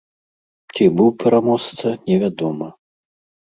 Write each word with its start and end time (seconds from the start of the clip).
Ці 0.77 0.87
быў 0.99 1.09
пераможца, 1.23 1.93
невядома. 2.09 2.67